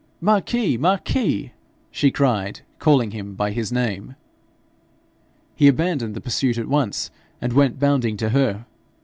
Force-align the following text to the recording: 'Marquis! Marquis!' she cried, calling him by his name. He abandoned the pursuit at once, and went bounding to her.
'Marquis! 0.19 0.77
Marquis!' 0.79 1.51
she 1.91 2.09
cried, 2.09 2.61
calling 2.79 3.11
him 3.11 3.35
by 3.35 3.51
his 3.51 3.71
name. 3.71 4.15
He 5.55 5.67
abandoned 5.67 6.15
the 6.15 6.21
pursuit 6.21 6.57
at 6.57 6.67
once, 6.67 7.11
and 7.39 7.53
went 7.53 7.77
bounding 7.79 8.17
to 8.17 8.29
her. 8.29 8.65